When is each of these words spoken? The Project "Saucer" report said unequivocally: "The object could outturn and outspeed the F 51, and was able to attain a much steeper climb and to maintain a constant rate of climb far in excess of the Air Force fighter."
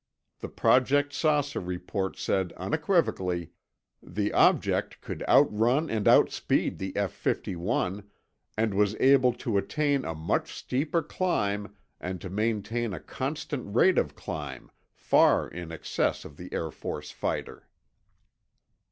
The 0.39 0.49
Project 0.49 1.13
"Saucer" 1.13 1.59
report 1.59 2.17
said 2.17 2.53
unequivocally: 2.53 3.51
"The 4.01 4.33
object 4.33 4.99
could 4.99 5.23
outturn 5.27 5.91
and 5.91 6.07
outspeed 6.07 6.79
the 6.79 6.95
F 6.97 7.11
51, 7.13 8.09
and 8.57 8.73
was 8.73 8.95
able 8.95 9.31
to 9.33 9.59
attain 9.59 10.03
a 10.03 10.15
much 10.15 10.51
steeper 10.55 11.03
climb 11.03 11.75
and 11.99 12.19
to 12.19 12.31
maintain 12.31 12.95
a 12.95 12.99
constant 12.99 13.75
rate 13.75 13.99
of 13.99 14.15
climb 14.15 14.71
far 14.91 15.47
in 15.47 15.71
excess 15.71 16.25
of 16.25 16.35
the 16.35 16.51
Air 16.51 16.71
Force 16.71 17.11
fighter." 17.11 17.67